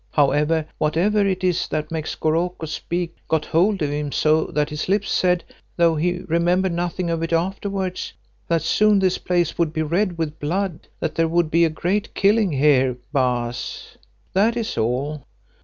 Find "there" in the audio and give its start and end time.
11.13-11.27